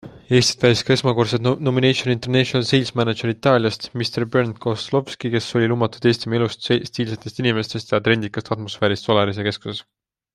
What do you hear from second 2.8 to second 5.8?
Manager Itaaliast, Mr. Bernd Kozlowski, kes oli